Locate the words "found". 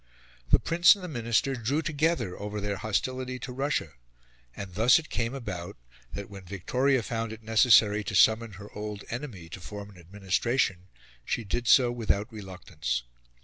7.03-7.31